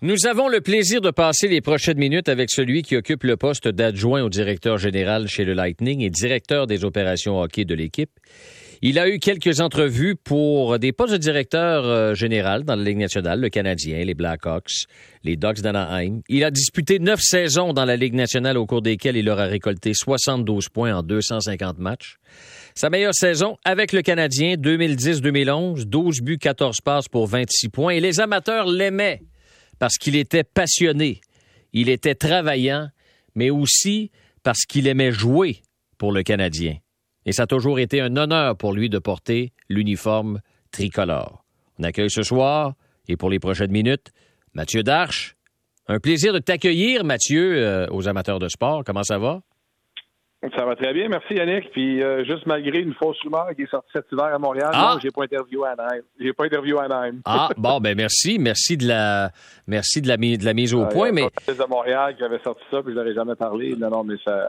[0.00, 3.66] Nous avons le plaisir de passer les prochaines minutes avec celui qui occupe le poste
[3.66, 8.12] d'adjoint au directeur général chez le Lightning et directeur des opérations hockey de l'équipe.
[8.80, 12.98] Il a eu quelques entrevues pour des postes de directeur euh, général dans la Ligue
[12.98, 14.86] nationale, le Canadien, les Blackhawks,
[15.24, 16.20] les Ducks d'Anaheim.
[16.28, 19.94] Il a disputé neuf saisons dans la Ligue nationale au cours desquelles il aura récolté
[19.94, 22.18] 72 points en 250 matchs.
[22.76, 27.94] Sa meilleure saison avec le Canadien, 2010-2011, 12 buts, 14 passes pour 26 points.
[27.94, 29.22] Et les amateurs l'aimaient
[29.78, 31.20] parce qu'il était passionné,
[31.72, 32.88] il était travaillant,
[33.34, 34.10] mais aussi
[34.42, 35.62] parce qu'il aimait jouer
[35.98, 36.76] pour le Canadien.
[37.26, 41.44] Et ça a toujours été un honneur pour lui de porter l'uniforme tricolore.
[41.78, 42.74] On accueille ce soir,
[43.06, 44.10] et pour les prochaines minutes,
[44.54, 45.36] Mathieu Darche.
[45.86, 48.84] Un plaisir de t'accueillir, Mathieu, euh, aux amateurs de sport.
[48.84, 49.42] Comment ça va?
[50.56, 51.72] Ça va très bien, merci Yannick.
[51.72, 54.96] Puis euh, juste malgré une fausse rumeur qui est sortie cet hiver à Montréal, ah!
[55.02, 56.02] j'ai pas interviewé à Anaheim.
[56.20, 57.20] J'ai pas interviewé à Anaheim.
[57.24, 59.32] ah bon, ben merci, merci de la,
[59.66, 61.08] merci de la, de la mise au euh, point.
[61.08, 63.74] Il mais de Montréal qui avait sorti ça, puis je n'aurais jamais parlé.
[63.76, 64.48] Non, non, mais ça.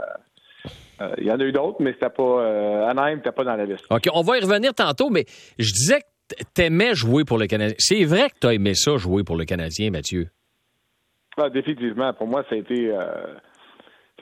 [1.01, 3.65] Euh, il y en a eu d'autres, mais c'était pas Anaheim, n'était pas dans la
[3.65, 3.85] liste.
[3.89, 5.25] Ok, on va y revenir tantôt, mais
[5.57, 7.75] je disais que t'aimais jouer pour le Canadien.
[7.79, 10.27] C'est vrai que tu as aimé ça jouer pour le Canadien, Mathieu?
[11.35, 12.13] Ah, définitivement.
[12.13, 12.93] Pour moi, ça a été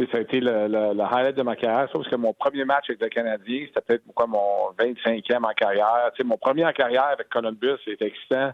[0.06, 3.02] ça a été le, le, highlight de ma carrière, sauf que mon premier match avec
[3.02, 6.12] le Canadien, c'était peut-être quoi, mon 25e en carrière.
[6.24, 8.52] mon premier en carrière avec Columbus, c'était excitant.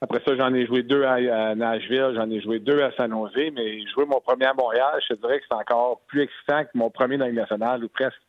[0.00, 3.50] Après ça, j'en ai joué deux à, Nashville, j'en ai joué deux à San Jose,
[3.54, 6.70] mais jouer mon premier à Montréal, je te dirais que c'est encore plus excitant que
[6.74, 8.20] mon premier dans le ou presque.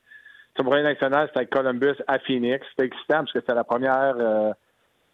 [0.58, 2.66] mon premier national, c'était avec Columbus à Phoenix.
[2.70, 4.52] C'était excitant parce que c'était la première euh,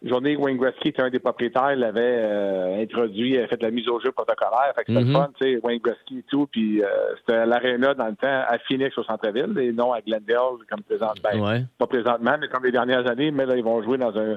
[0.02, 3.70] journée, Wayne Gretzky était un des propriétaires, l'avait euh, introduit, il avait fait de la
[3.70, 4.72] mise au jeu protocolaire.
[4.74, 5.12] Fait que c'était le mhm.
[5.12, 6.46] fun, tu sais, Wayne Gretzky et tout.
[6.46, 6.86] Puis euh,
[7.18, 10.82] c'était à l'aréna dans le temps à Phoenix au centre-ville et non à Glendale comme
[10.82, 13.30] présent, ben, pas présentement, mais comme les dernières années.
[13.30, 14.36] Mais là, ils vont jouer dans un,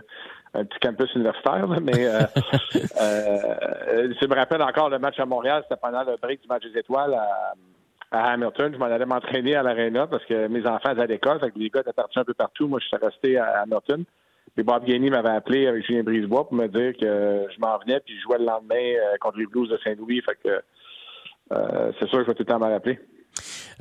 [0.53, 1.67] petit campus universitaire.
[1.81, 2.21] mais euh,
[3.01, 6.63] euh, je me rappelle encore le match à Montréal, c'était pendant le break du match
[6.63, 7.53] des étoiles à,
[8.09, 8.71] Hamilton.
[8.73, 11.39] Je m'en allais m'entraîner à l'aréna parce que mes enfants étaient à l'école.
[11.41, 12.67] Fait que les gars étaient partis un peu partout.
[12.67, 14.05] Moi, je suis resté à Hamilton.
[14.57, 17.99] Et Bob Gainey m'avait appelé avec Julien Brisebois pour me dire que je m'en venais
[18.03, 20.21] puis je jouais le lendemain euh, contre les Blues de Saint-Louis.
[20.21, 20.61] Fait que
[21.51, 22.97] euh, c'est sûr que je vais tout le temps m'en rappeler.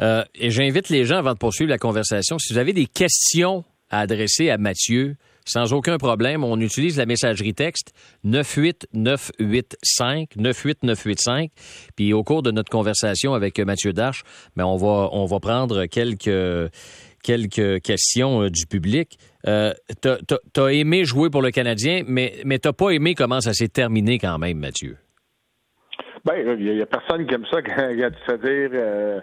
[0.00, 3.64] Euh, et j'invite les gens, avant de poursuivre la conversation, si vous avez des questions
[3.88, 5.14] à adresser à Mathieu,
[5.46, 7.94] sans aucun problème, on utilise la messagerie texte
[8.24, 11.50] 98985 98985.
[11.94, 14.24] Puis au cours de notre conversation avec Mathieu Darche,
[14.56, 16.72] ben on va on va prendre quelques
[17.26, 19.18] quelques questions euh, du public.
[19.46, 23.68] Euh, tu as, aimé jouer pour le Canadien, mais, n'as pas aimé comment ça s'est
[23.68, 24.96] terminé quand même, Mathieu?
[26.24, 29.20] Ben, il n'y a, personne qui aime ça quand, tu fais dire euh,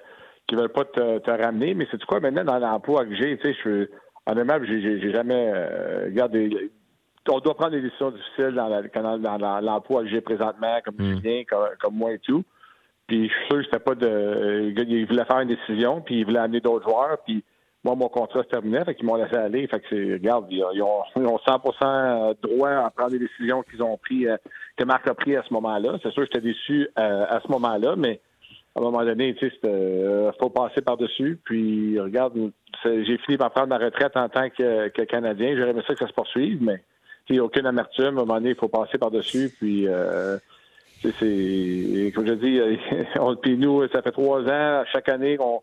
[0.48, 1.74] qu'ils ne veulent pas te, ramener.
[1.74, 3.38] Mais c'est quoi maintenant dans l'emploi que j'ai?
[3.38, 3.88] Tu sais, je
[4.26, 6.72] honnêtement, j'ai jamais euh, regardé.
[7.30, 11.16] On doit prendre des décisions difficiles dans, l'emploi que j'ai présentement, comme mm.
[11.16, 12.44] Julien, comme, comme, moi et tout.
[13.08, 14.74] Puis je suis sûr que c'était pas de.
[14.78, 17.44] Il voulait faire une décision, puis il voulait amener d'autres joueurs, puis
[17.84, 19.68] moi, mon contrat se terminait, fait qu'ils m'ont laissé aller.
[19.68, 23.98] Fait que regarde, ils ont, ils ont 100% droit à prendre les décisions qu'ils ont
[23.98, 24.38] pris, euh,
[24.78, 25.98] que Marc a pris à ce moment-là.
[26.02, 28.22] C'est sûr que j'étais déçu euh, à ce moment-là, mais
[28.76, 31.40] à un moment donné, tu sais, euh, faut passer par-dessus.
[31.44, 32.34] Puis, regarde,
[32.86, 35.56] j'ai fini par prendre ma retraite en tant que, que Canadien.
[35.58, 36.82] J'aurais aimé ça que ça se poursuive, mais
[37.30, 38.06] il n'y a aucune amertume.
[38.06, 39.54] À un moment donné, il faut passer par-dessus.
[39.60, 40.38] Puis, euh,
[41.02, 42.62] c'est, comme je dis,
[43.20, 45.62] on, puis nous, ça fait trois ans, chaque année, on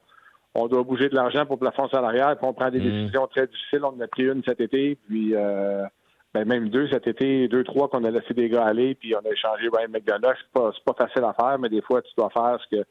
[0.55, 2.91] on doit bouger de l'argent pour le plafond salarial, puis on prend des mm.
[2.91, 3.81] décisions très difficiles.
[3.85, 5.85] On en a pris une cet été, puis euh,
[6.35, 9.29] ben même deux cet été, deux, trois qu'on a laissé des gars aller, puis on
[9.29, 10.37] a échangé Ryan McDonough.
[10.39, 12.85] C'est pas, pas facile à faire, mais des fois, tu dois faire ce que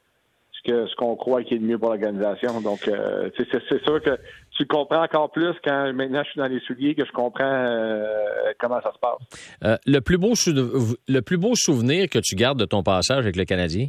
[0.51, 2.59] ce que ce qu'on croit qui est le mieux pour l'organisation.
[2.59, 4.17] Donc, euh, c'est sûr que
[4.57, 8.51] tu comprends encore plus quand maintenant je suis dans les souliers que je comprends euh,
[8.59, 9.79] comment ça se passe.
[9.85, 13.45] le plus beau le plus beau souvenir que tu gardes de ton passage avec le
[13.45, 13.87] Canadien?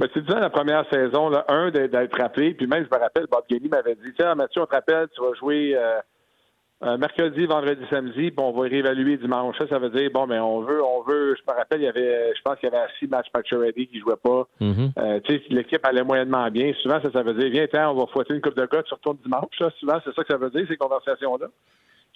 [0.00, 3.26] Ben, c'est disant la première saison, là, un, d'être rappelé, puis même, je me rappelle,
[3.30, 7.84] Bob Gainey m'avait dit, tiens, Mathieu, on te rappelle, tu vas jouer euh, mercredi, vendredi,
[7.90, 9.58] samedi, puis on va réévaluer dimanche.
[9.58, 11.84] Ça, ça veut dire, bon, mais ben, on veut, on veut, je me rappelle, il
[11.84, 14.48] y avait, je pense qu'il y avait six matchs ready qui jouaient pas.
[14.62, 14.92] Mm-hmm.
[14.96, 16.72] Euh, tu sais, l'équipe allait moyennement bien.
[16.80, 19.18] Souvent, ça, ça veut dire, viens, on va fouetter une coupe de gars, tu retournes
[19.22, 19.54] dimanche.
[19.78, 21.48] Souvent, c'est ça que ça veut dire, ces conversations-là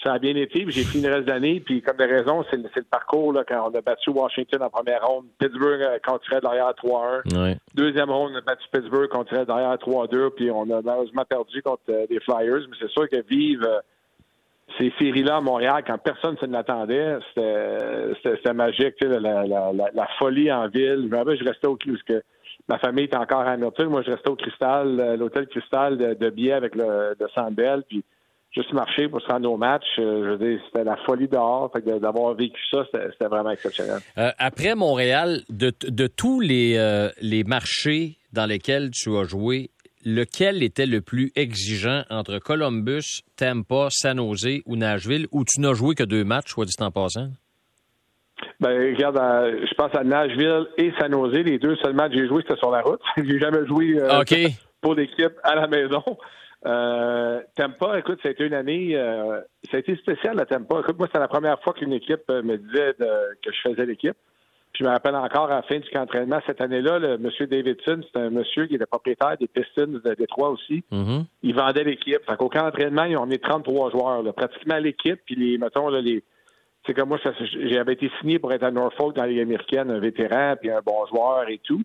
[0.02, 2.68] ça a bien été, j'ai fini le reste d'année, puis comme des raisons, c'est le,
[2.74, 6.18] le, parcours là, quand on a battu Washington en première ronde, Pittsburgh euh, quand on
[6.18, 7.56] tirait derrière 3-1.
[7.74, 11.24] Deuxième ronde, on a battu Pittsburgh quand on tirait derrière 3-2, puis on a malheureusement
[11.24, 13.80] perdu contre euh, les Flyers, mais c'est sûr que vivre euh,
[14.78, 20.50] ces séries-là à Montréal, quand personne ne l'attendait, c'était magique, la, la, la, la, folie
[20.50, 21.08] en ville.
[21.10, 22.22] Je je restais au parce que
[22.68, 26.30] ma famille était encore à Hamilton, moi je restais au Cristal, l'hôtel Cristal de, de
[26.30, 28.02] Biais avec le de Sandbell, puis
[28.54, 29.84] juste marcher pour se rendre au match.
[29.96, 31.70] je veux dire, c'était la folie dehors.
[32.00, 33.98] d'avoir vécu ça, c'était vraiment exceptionnel.
[34.38, 36.78] après Montréal, de, de tous les,
[37.20, 39.70] les marchés dans lesquels tu as joué,
[40.04, 45.74] lequel était le plus exigeant entre Columbus, Tampa, San Jose ou Nashville, où tu n'as
[45.74, 47.28] joué que deux matchs, soit dit en passant?
[48.60, 51.34] Ben, regarde, euh, je pense à Nashville et San Jose.
[51.34, 53.00] Les deux seuls matchs que j'ai joué, c'était sur la route.
[53.16, 54.22] j'ai jamais joué euh,
[54.80, 56.02] pour l'équipe à la maison.
[56.66, 59.40] Euh, Tampa, écoute, ça a été une année, euh,
[59.70, 60.80] ça a été spécial à Tampa.
[60.80, 64.16] Écoute, moi, c'est la première fois qu'une équipe me disait que je faisais l'équipe.
[64.74, 68.00] Je me rappelle encore à la fin du camp d'entraînement cette année-là, le monsieur Davidson,
[68.02, 70.82] c'est un monsieur qui était propriétaire des Pistons de Détroit aussi.
[70.90, 71.24] Mm-hmm.
[71.44, 72.18] Il vendait l'équipe.
[72.28, 76.00] Fait qu'au camp d'entraînement, ils ont mis 33 joueurs, pratiquement l'équipe, puis les, mettons, là,
[76.00, 76.24] les.
[76.86, 77.18] C'est comme moi,
[77.70, 80.82] j'avais été signé pour être à Norfolk dans la Ligue américaine, un vétéran, puis un
[80.84, 81.82] bon joueur et tout.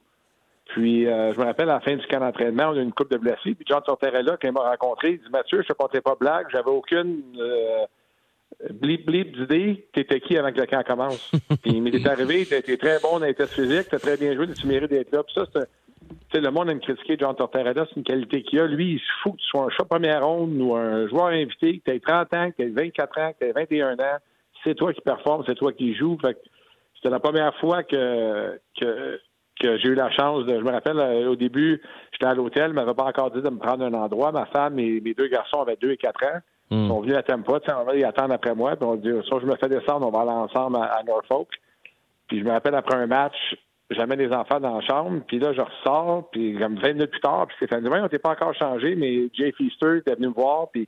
[0.69, 3.11] Puis, euh, je me rappelle, à la fin du camp d'entraînement, on a une coupe
[3.11, 3.55] de blessés.
[3.55, 6.47] Puis, John Tortorella, quand il m'a rencontré, il dit Mathieu, je ne comptais pas blague,
[6.51, 7.23] j'avais aucune.
[7.39, 7.85] Euh,
[8.71, 11.31] blip blip d'idée, t'étais qui avant que le camp commence?
[11.63, 14.51] puis il m'est arrivé, t'étais très bon dans les tests physiques, t'as très bien joué,
[14.53, 15.23] tu mérites d'être là.
[15.23, 15.45] Puis ça,
[16.31, 18.67] c'est le monde aime critiquer John Tortorella, c'est une qualité qu'il a.
[18.67, 21.79] Lui, il se fout que tu sois un chat première ronde ou un joueur invité,
[21.79, 24.17] que tu 30 ans, que tu 24 ans, que tu 21 ans.
[24.63, 26.17] C'est toi qui performe, c'est toi qui joues.
[26.21, 29.19] c'était la première fois que, que,
[29.59, 30.57] que j'ai eu la chance de.
[30.57, 33.49] Je me rappelle, euh, au début, j'étais à l'hôtel, ne m'avait pas encore dit de
[33.49, 34.31] me prendre un endroit.
[34.31, 36.39] Ma femme et mes deux garçons avaient 2 et 4 ans.
[36.71, 36.91] Mm.
[36.91, 39.45] On vient à Tampa, on va y attendre après moi, puis on dit, soit je
[39.45, 41.49] me fais descendre, on va aller ensemble à, Norfolk.
[42.27, 43.35] Puis je me rappelle après un match,
[43.89, 47.21] j'amène les enfants dans la chambre, puis là, je ressors, puis comme 20 minutes plus
[47.21, 50.33] tard, puis Stéphane dit, on t'est pas encore changé, mais Jay Feaster était venu me
[50.33, 50.87] voir, puis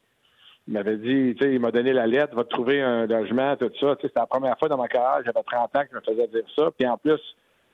[0.68, 3.56] il m'avait dit, tu sais, il m'a donné la lettre, va te trouver un logement,
[3.56, 3.96] tout ça.
[3.96, 6.02] Tu sais, c'était la première fois dans ma carrière, j'avais 30 ans que je me
[6.02, 6.70] faisais dire ça.
[6.78, 7.20] Puis en plus,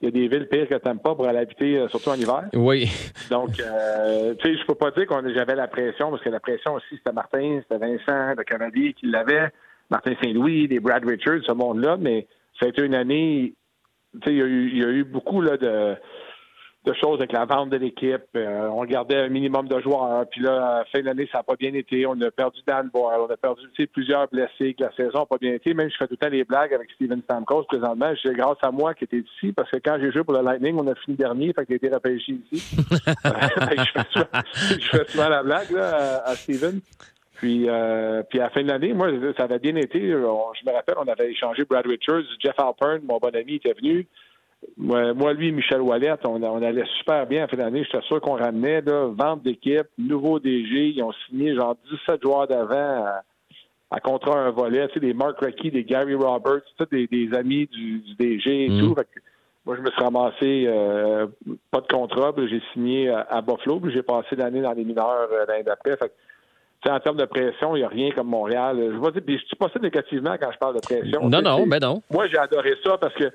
[0.01, 2.43] il y a des villes pires que pas pour aller habiter, euh, surtout en hiver.
[2.53, 2.89] Oui.
[3.31, 6.39] Donc, euh, tu sais, je peux pas dire qu'on j'avais la pression, parce que la
[6.39, 9.49] pression aussi, c'était Martin, c'était Vincent, le Canadien qui l'avait,
[9.89, 12.27] Martin Saint-Louis, des Brad Richards, ce monde-là, mais
[12.59, 13.55] ça a été une année,
[14.21, 15.95] tu sais, il y, a eu beaucoup là, de
[16.87, 18.23] de choses avec la vente de l'équipe.
[18.35, 20.25] Euh, on gardait un minimum de joueurs.
[20.29, 22.05] Puis là, à la fin de l'année, ça n'a pas bien été.
[22.05, 23.19] On a perdu Dan Boyle.
[23.19, 24.73] On a perdu plusieurs blessés.
[24.73, 25.73] Que la saison n'a pas bien été.
[25.73, 28.11] Même je fais tout le temps les blagues avec Steven Stamkos présentement.
[28.23, 30.77] C'est grâce à moi qui était ici parce que quand j'ai joué pour le Lightning,
[30.79, 31.53] on a fini dernier.
[31.53, 32.77] Fait qu'il a été repêché ici.
[33.25, 36.79] je, fais souvent, la blague là, à, Steven.
[37.35, 39.99] Puis, euh, puis à la fin de l'année, moi, ça avait bien été.
[39.99, 44.07] je me rappelle, on avait échangé Brad Richards, Jeff Alpern, mon bon ami, était venu.
[44.77, 47.83] Moi, lui, Michel Wallet, on, allait super bien à fin d'année.
[47.83, 50.93] J'étais sûr qu'on ramenait là, vente d'équipe, nouveau DG.
[50.95, 53.05] Ils ont signé genre 17 joueurs d'avant
[53.91, 54.87] à, contrat un volet.
[54.89, 58.79] Tu sais, des Mark Reckie, des Gary Roberts, tous des, amis du, du, et mm.
[58.79, 58.95] tout.
[59.65, 61.27] moi, je me suis ramassé euh,
[61.71, 65.45] pas de contrat, j'ai signé à, Buffalo, puis j'ai passé l'année dans les mineurs euh,
[65.47, 65.97] l'année d'après.
[66.87, 68.77] en termes de pression, il n'y a rien comme Montréal.
[68.79, 71.29] Je ne dis pas ça négativement quand je parle de pression.
[71.29, 72.01] Non, non, ben non.
[72.11, 73.31] Moi, j'ai adoré ça parce que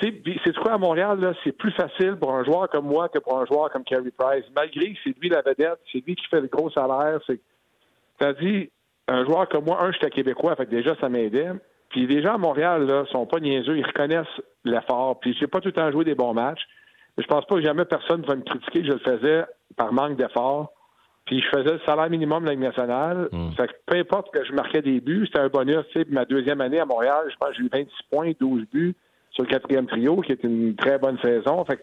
[0.00, 3.46] c'est quoi à Montréal, c'est plus facile pour un joueur comme moi que pour un
[3.46, 4.44] joueur comme Carey Price.
[4.54, 7.18] Malgré que c'est lui la vedette, c'est lui qui fait le gros salaire.
[7.26, 7.40] C'est,
[8.40, 8.70] dit,
[9.08, 11.52] un joueur comme moi, un, j'étais québécois, fait déjà ça m'aidait.
[11.90, 14.26] Puis les gens à Montréal, là, sont pas niaiseux, ils reconnaissent
[14.64, 15.18] l'effort.
[15.20, 16.66] Puis j'ai pas tout le temps joué des bons matchs.
[17.16, 19.44] Mais je pense pas que jamais personne va me critiquer que je le faisais
[19.76, 20.72] par manque d'effort.
[21.24, 23.28] Puis je faisais le salaire minimum de la Ligue nationale.
[23.32, 23.50] Hmm.
[23.52, 25.86] Fait que peu importe que je marquais des buts, c'était un bonus.
[26.10, 28.94] ma deuxième année à Montréal, je pense que j'ai eu 26 points, 12 buts
[29.36, 31.64] sur le quatrième trio, qui est une très bonne saison.
[31.66, 31.82] Fait que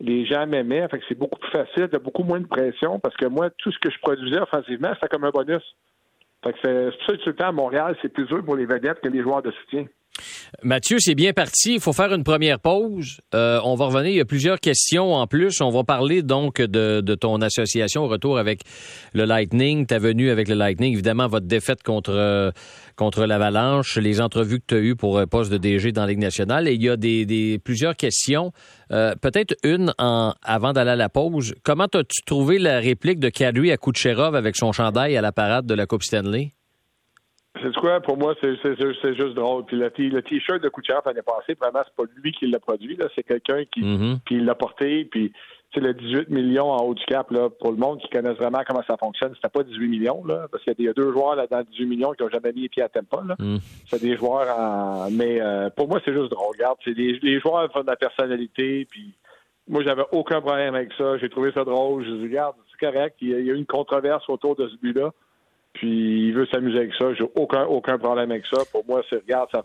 [0.00, 0.86] les gens m'aimaient.
[0.88, 3.72] Fait que c'est beaucoup plus facile, de beaucoup moins de pression parce que moi, tout
[3.72, 5.64] ce que je produisais offensivement, c'était comme un bonus.
[6.44, 9.00] Fait que c'est ça tout le temps à Montréal, c'est plus dur pour les vedettes
[9.00, 9.86] que les joueurs de soutien.
[10.62, 11.74] Mathieu, c'est bien parti.
[11.74, 13.20] Il faut faire une première pause.
[13.34, 14.10] Euh, on va revenir.
[14.10, 15.60] Il y a plusieurs questions en plus.
[15.60, 18.62] On va parler donc de, ton association au retour avec
[19.12, 22.52] le Lightning, ta venue avec le Lightning, évidemment votre défaite contre
[23.00, 26.08] contre l'Avalanche, les entrevues que tu as eues pour un poste de DG dans la
[26.08, 26.68] Ligue nationale.
[26.68, 28.52] Et il y a des, plusieurs questions.
[28.92, 31.54] Euh, peut-être une en, avant d'aller à la pause.
[31.64, 35.64] Comment as-tu trouvé la réplique de Kadri à Kucherov avec son chandail à la parade
[35.64, 36.52] de la Coupe Stanley?
[37.62, 39.64] C'est quoi, pour moi, c'est juste drôle.
[39.64, 43.22] Puis le t-shirt de Kucherov l'année passée, vraiment, c'est pas lui qui l'a produit, c'est
[43.22, 44.18] quelqu'un qui, mm-hmm.
[44.26, 45.04] qui l'a porté.
[45.04, 45.32] Puis
[45.72, 48.60] c'est le 18 millions en haut du cap, là, pour le monde qui connaisse vraiment
[48.66, 51.46] comment ça fonctionne, c'était pas 18 millions, là, parce qu'il y a deux joueurs là
[51.46, 53.22] dans 18 millions qui n'ont jamais mis les pieds à Tempa.
[53.24, 53.36] Là.
[53.38, 53.58] Mm.
[53.86, 55.10] C'est des joueurs en...
[55.10, 56.56] Mais euh, pour moi, c'est juste drôle.
[56.56, 59.14] Regarde, c'est des, les joueurs font de la personnalité, puis
[59.68, 61.16] moi, j'avais aucun problème avec ça.
[61.18, 62.04] J'ai trouvé ça drôle.
[62.04, 63.16] Je dis, regarde, c'est correct.
[63.20, 65.12] Il y, a, eu une controverse autour de ce but-là.
[65.72, 67.14] Puis il veut s'amuser avec ça.
[67.14, 68.62] J'ai aucun, aucun problème avec ça.
[68.72, 69.64] Pour moi, c'est regarde, ça,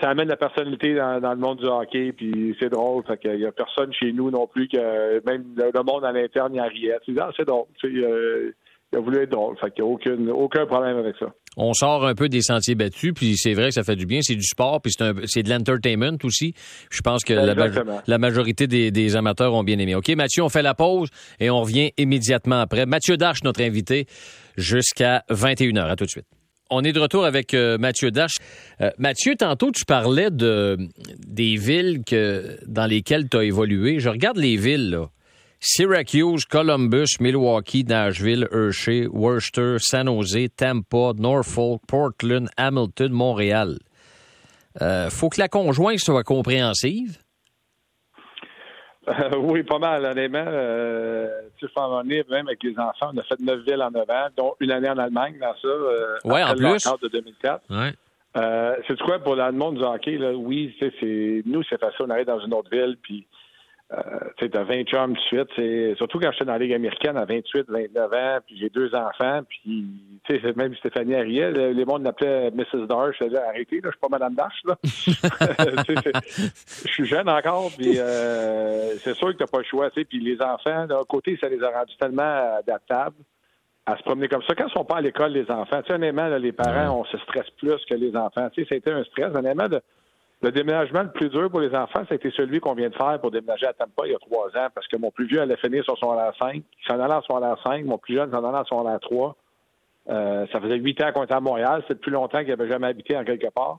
[0.00, 3.04] ça, amène la personnalité dans, le monde du hockey, puis c'est drôle.
[3.04, 6.54] Fait qu'il y a personne chez nous non plus que même le, monde à l'interne
[6.54, 6.98] y a riait.
[7.04, 7.66] C'est, ah, drôle.
[7.84, 8.54] Il
[8.92, 9.56] il a voulu être drôle.
[9.58, 11.26] Fait qu'il n'y a aucun, aucun problème avec ça.
[11.56, 14.20] On sort un peu des sentiers battus, puis c'est vrai que ça fait du bien.
[14.22, 14.92] C'est du sport, puis
[15.26, 16.54] c'est de l'entertainment aussi.
[16.90, 19.94] Je pense que la, majorité des, amateurs ont bien aimé.
[19.94, 21.08] OK, Mathieu, on fait la pause
[21.40, 22.86] et on revient immédiatement après.
[22.86, 24.06] Mathieu Dash, notre invité,
[24.56, 25.90] jusqu'à 21h.
[25.90, 26.26] À tout de suite.
[26.70, 28.36] On est de retour avec euh, Mathieu Dash.
[28.80, 30.78] Euh, Mathieu, tantôt, tu parlais de,
[31.18, 33.98] des villes que, dans lesquelles tu as évolué.
[33.98, 35.10] Je regarde les villes, là.
[35.64, 43.78] Syracuse, Columbus, Milwaukee, Nashville, Hershey, Worcester, San Jose, Tampa, Norfolk, Portland, Hamilton, Montréal.
[44.80, 47.18] Euh, faut que la conjointe soit compréhensive.
[49.06, 50.44] Euh, oui, pas mal, honnêtement.
[50.46, 51.28] Euh,
[51.58, 54.28] tu sais, en même avec les enfants, on a fait neuf villes en neuf ans,
[54.36, 55.68] dont une année en Allemagne dans ça.
[55.68, 56.84] Euh, ouais, en plus.
[57.02, 57.62] de 2004.
[57.70, 57.92] Ouais.
[58.36, 62.10] Euh, c'est quoi pour le monde du hockey, là, oui, c'est nous, c'est facile, on
[62.10, 63.26] arrive dans une autre ville, puis
[64.38, 65.48] tu as 20 chums de suite.
[65.56, 68.94] C'est, surtout quand j'étais dans la Ligue américaine à 28, 29 ans, puis j'ai deux
[68.94, 72.86] enfants, puis tu sais, même Stéphanie Ariel, les mondes l'appelaient Mrs.
[72.86, 73.16] Darsh.
[73.20, 74.76] Je disais, arrêtez, là, je suis pas Madame Darsh, là.
[76.84, 80.04] Je suis jeune encore, puis euh, c'est sûr que t'as pas le choix, tu sais.
[80.04, 83.16] Puis les enfants, d'un côté, ça les a rendus tellement adaptables
[83.86, 84.54] à se promener comme ça.
[84.54, 87.18] Quand ils sont pas à l'école, les enfants, tu sais, honnêtement, les parents, on se
[87.18, 88.48] stresse plus que les enfants.
[88.50, 89.80] Tu sais, été un stress, honnêtement, de
[90.42, 92.94] le déménagement le plus dur pour les enfants, ça a été celui qu'on vient de
[92.94, 95.40] faire pour déménager à Tampa il y a trois ans, parce que mon plus vieux
[95.40, 98.16] allait finir sur son la 5, il s'en allait en son la 5, mon plus
[98.16, 99.36] jeune s'en allait en son la 3.
[100.10, 102.88] Euh, ça faisait huit ans qu'on était à Montréal, c'est plus longtemps qu'il n'avait jamais
[102.88, 103.78] habité en quelque part.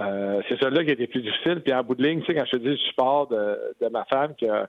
[0.00, 1.60] Euh, c'est celui-là qui était plus difficile.
[1.60, 4.04] Puis en bout de ligne, tu sais, quand je te dis le support de, ma
[4.06, 4.66] femme, que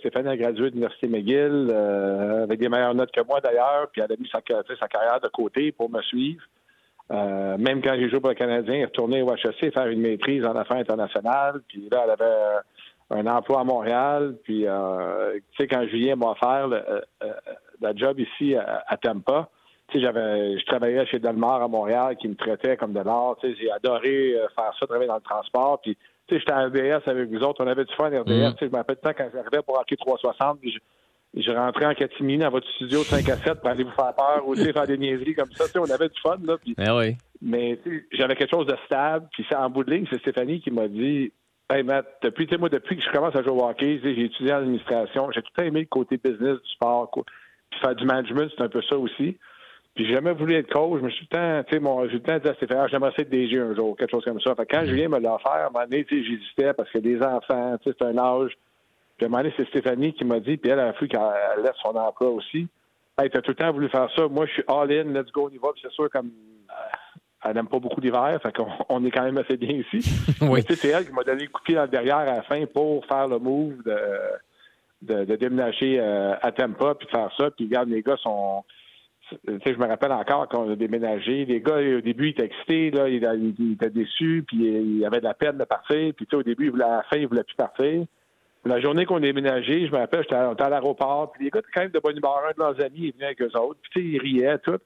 [0.00, 4.02] Stéphanie a gradué de l'Université McGill euh, avec des meilleures notes que moi d'ailleurs, puis
[4.02, 6.42] elle a mis sa carrière de côté pour me suivre.
[7.12, 10.00] Euh, même quand j'ai joué pour le Canadien, il est retourné au HEC faire une
[10.00, 11.60] maîtrise en affaires internationales.
[11.68, 12.60] Puis là, elle avait
[13.10, 14.36] un emploi à Montréal.
[14.44, 16.82] Puis, euh, tu sais, quand Julien m'a offert le,
[17.22, 19.48] euh, job ici à, Tampa,
[19.88, 23.36] tu sais, j'avais, je travaillais chez Delmar à Montréal qui me traitait comme de l'art.
[23.40, 25.80] Tu sais, j'ai adoré faire ça, travailler dans le transport.
[25.82, 25.96] Puis,
[26.28, 27.62] tu sais, j'étais à RDS avec vous autres.
[27.62, 28.30] On avait du fun à RDS.
[28.30, 28.52] Mm-hmm.
[28.52, 30.60] Tu sais, je m'appelle temps quand j'arrivais pour hockey 360.
[30.60, 30.78] Puis je
[31.50, 34.46] rentrais en catimini dans votre studio de 5 à 7 pour aller vous faire peur
[34.46, 35.64] ou faire des niaiseries comme ça.
[35.80, 36.36] on avait du fun.
[36.44, 36.56] Là,
[36.94, 37.16] oui.
[37.40, 37.78] Mais
[38.12, 39.26] j'avais quelque chose de stable.
[39.32, 41.32] Puis en bout de ligne, c'est Stéphanie qui m'a dit
[41.70, 44.58] Hey Matt, depuis, moi, depuis que je commence à jouer au hockey, j'ai étudié en
[44.58, 45.30] administration.
[45.30, 47.10] J'ai tout aimé le côté business du sport.
[47.70, 49.38] Puis faire du management, c'est un peu ça aussi.
[49.94, 51.00] Puis j'ai jamais voulu être coach.
[51.00, 52.54] Je me suis tout le temps, tu sais, mon, j'ai tout le temps dit à
[52.54, 54.54] Stéphanie, j'aimerais être DG un jour, quelque chose comme ça.
[54.54, 54.86] Fait quand mm.
[54.86, 58.18] Julien me l'a offert, à un moment donné, j'hésitais parce que des enfants, c'est un
[58.18, 58.52] âge
[59.22, 61.62] puis à un moment donné, c'est Stéphanie qui m'a dit, puis elle a fallu qu'elle
[61.62, 62.66] laisse son emploi aussi.
[63.16, 64.26] Hey, t'as tout le temps voulu faire ça.
[64.26, 65.68] Moi, je suis all-in, let's go, on y va.
[65.80, 66.32] c'est sûr, comme
[66.68, 66.72] euh,
[67.44, 70.10] elle n'aime pas beaucoup l'hiver, fait qu'on on est quand même assez bien ici.
[70.40, 70.64] oui.
[70.68, 72.66] c'est elle qui m'a donné le coup de pied dans le derrière à la fin
[72.66, 73.96] pour faire le move de,
[75.02, 77.52] de, de déménager euh, à Tampa, puis de faire ça.
[77.52, 78.64] Puis regarde, les gars sont...
[79.30, 81.44] Tu sais, je me rappelle encore quand on a déménagé.
[81.44, 83.22] Les gars, au début, ils étaient excités, là, ils,
[83.74, 86.12] étaient déçus, puis ils avaient de la peine de partir.
[86.16, 88.04] Puis tu sais, au début, à la fin, ils voulaient plus partir.
[88.64, 91.68] La journée qu'on a déménagé, je me rappelle, j'étais à, l'aéroport, puis les gars étaient
[91.74, 92.42] quand même de bonne humeur.
[92.48, 94.78] Un de leurs amis est venu avec eux autres, puis tu sais, ils riaient, tout.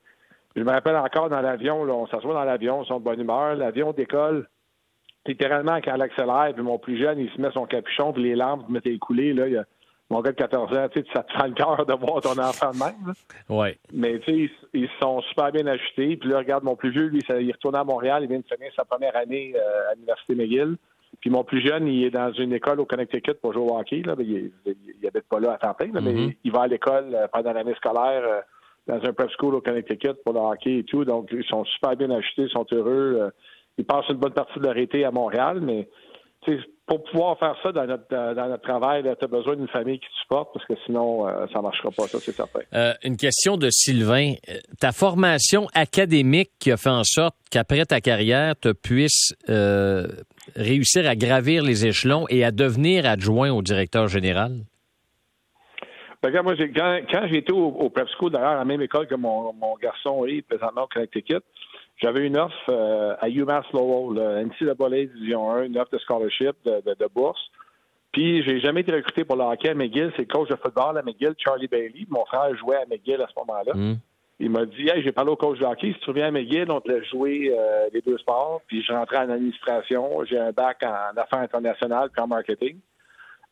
[0.55, 3.21] Je me rappelle encore dans l'avion, là, on s'assoit dans l'avion, ils sont de bonne
[3.21, 4.49] humeur, l'avion décolle.
[5.27, 8.37] Littéralement, quand elle accélère, puis mon plus jeune, il se met son capuchon, puis les
[8.37, 9.65] lampes mettaient écoulées, là, il y a
[10.09, 12.39] mon gars de 14 ans, tu sais, ça te fait le cœur de voir ton
[12.39, 13.15] enfant de même.
[13.49, 13.77] Oui.
[13.93, 16.17] Mais tu sais, ils, sont super bien ajustés.
[16.17, 18.73] Puis là, regarde, mon plus vieux, lui, il retourne à Montréal, il vient de finir
[18.77, 20.77] sa première année euh, à l'Université McGill.
[21.27, 24.01] Puis mon plus jeune, il est dans une école au Connecticut pour jouer au hockey.
[24.07, 24.15] Là.
[24.21, 24.53] Il
[25.03, 26.37] n'habite pas là à temps plein, mais mm-hmm.
[26.45, 28.41] il va à l'école euh, pendant l'année scolaire euh,
[28.87, 31.05] dans un prep school au Connecticut pour le hockey et tout.
[31.05, 33.19] Donc, ils sont super bien achetés, ils sont heureux.
[33.19, 33.31] Euh.
[33.77, 35.89] Ils passent une bonne partie de leur été à Montréal, mais
[36.87, 40.07] pour pouvoir faire ça dans notre, dans notre travail, tu as besoin d'une famille qui
[40.07, 42.61] te supporte parce que sinon, ça ne marchera pas, ça, c'est certain.
[43.03, 44.35] une question de Sylvain.
[44.79, 49.35] Ta formation académique qui a fait en sorte qu'après ta carrière, tu puisses
[50.55, 54.61] réussir à gravir les échelons et à devenir adjoint au directeur général?
[56.23, 59.15] Ben, moi, quand, quand j'ai été au, prep school, d'ailleurs, à la même école que
[59.15, 61.43] mon, garçon est présentement au Connecticut,
[61.97, 66.83] j'avais une offre euh, à UMass Lowell, NCAA Division 1, une offre de scholarship, de,
[66.95, 67.41] de, bourse.
[68.13, 70.13] Puis, j'ai jamais été recruté pour le hockey à McGill.
[70.17, 72.07] C'est le coach de football à McGill, Charlie Bailey.
[72.09, 73.73] Mon frère jouait à McGill à ce moment-là.
[73.75, 73.97] Hmm.
[74.39, 76.71] Il m'a dit Hey, j'ai parlé au coach de hockey, si tu reviens à McGill,
[76.71, 78.61] on te laisse jouer euh, les deux sports.
[78.67, 82.79] Puis je rentrais en administration, j'ai un bac en affaires internationales puis en marketing.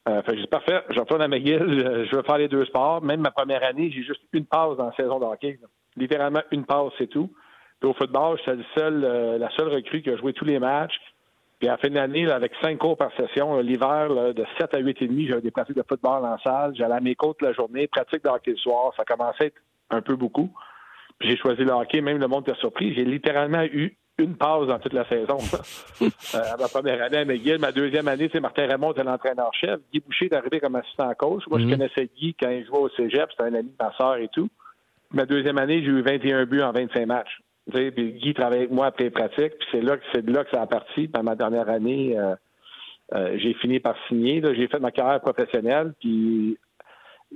[0.06, 1.64] Euh, fait que parfait, je retourne à McGill,
[2.10, 3.02] je veux faire les deux sports.
[3.02, 5.58] Même ma première année, j'ai juste une pause dans la saison de hockey.
[5.96, 7.30] Littéralement une pause, c'est tout.
[7.80, 10.58] Puis au football, j'étais le seul, euh, la seule recrue qui a joué tous les
[10.58, 10.94] matchs.
[11.58, 14.78] Puis à la fin de l'année, avec cinq cours par session, l'hiver, de 7 à
[14.78, 16.74] 8 et demi, j'avais des pratiques de football en salle.
[16.76, 18.92] J'allais à mes côtes la journée, pratique de hockey le soir.
[18.96, 20.50] Ça commençait à être un peu beaucoup.
[21.18, 22.94] Puis j'ai choisi le hockey, même le monde était surpris.
[22.94, 25.38] J'ai littéralement eu une pause dans toute la saison.
[26.02, 29.80] euh, à ma première année à McGill, ma deuxième année, c'est Martin Raymond était l'entraîneur-chef.
[29.92, 31.42] Guy Boucher est arrivé comme assistant coach.
[31.48, 31.72] Moi, je mhm.
[31.72, 33.28] connaissais Guy quand il jouait au cégep.
[33.30, 34.48] C'était un ami de ma soeur et tout.
[35.12, 37.40] Ma deuxième année, j'ai eu 21 buts en 25 matchs.
[37.70, 39.56] Puis Guy travaillait avec moi après les pratiques.
[39.58, 41.08] Puis c'est là, c'est de là que ça a parti.
[41.08, 42.34] Dans ma dernière année, euh,
[43.14, 44.42] euh, j'ai fini par signer.
[44.54, 45.94] J'ai fait ma carrière professionnelle.
[46.00, 46.58] Puis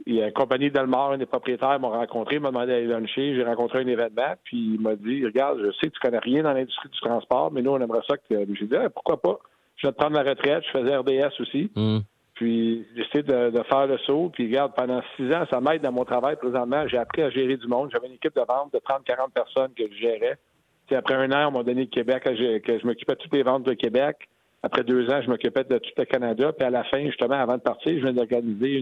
[0.06, 3.34] il y a une compagnie d'Almar, un des propriétaires m'a rencontré, m'a demandé d'aller luncher.
[3.34, 6.42] J'ai rencontré un événement, puis il m'a dit Regarde, je sais que tu connais rien
[6.42, 8.46] dans l'industrie du transport, mais nous, on aimerait ça que.
[8.54, 9.38] J'ai dit ah, Pourquoi pas?
[9.76, 10.64] Je vais te prendre ma retraite.
[10.66, 11.70] Je faisais RDS aussi.
[11.74, 11.98] Mm.
[12.38, 14.30] Puis j'ai décidé de, faire le saut.
[14.32, 16.86] Puis regarde, pendant six ans, ça m'aide dans mon travail présentement.
[16.86, 17.90] J'ai appris à gérer du monde.
[17.92, 20.38] J'avais une équipe de vente de 30-40 personnes que je gérais.
[20.86, 23.42] Puis après un an, on m'a donné le Québec, que je m'occupais de toutes les
[23.42, 24.28] ventes de Québec.
[24.62, 26.52] Après deux ans, je m'occupais de tout le Canada.
[26.52, 28.78] Puis à la fin, justement, avant de partir, je viens d'organiser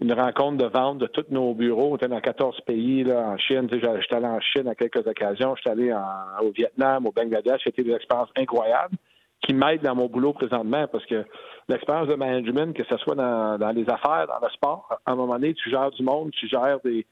[0.00, 1.92] une rencontre de vente de tous nos bureaux.
[1.92, 3.68] On était dans 14 pays, là, en Chine.
[3.70, 5.54] J'étais allé en Chine à quelques occasions.
[5.56, 5.94] J'étais allé
[6.40, 7.60] au Vietnam, au Bangladesh.
[7.62, 8.96] C'était des expériences incroyables
[9.48, 11.24] qui m'aident dans mon boulot présentement parce que
[11.68, 15.34] l'expérience de management, que ce soit dans, les affaires, dans le sport, à un moment
[15.34, 17.06] donné, tu gères du monde, tu gères des,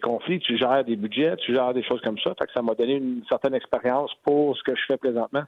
[0.00, 2.34] conflits, tu gères des budgets, tu gères des choses comme ça.
[2.54, 5.44] Ça m'a donné une certaine expérience pour ce que je fais présentement.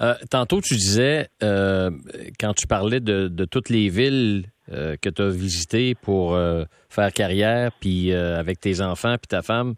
[0.00, 1.90] Euh, tantôt, tu disais, euh,
[2.38, 6.38] quand tu parlais de toutes les villes euh, que tu as visité pour
[6.88, 9.74] faire carrière, puis avec tes enfants, puis ta femme,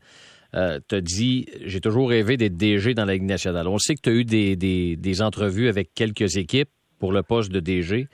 [0.52, 3.68] t'as dit J'ai toujours rêvé d'être DG dans la Ligue nationale.
[3.68, 7.50] On sait que tu as eu des, des, entrevues avec quelques équipes pour le poste
[7.50, 8.08] de DG,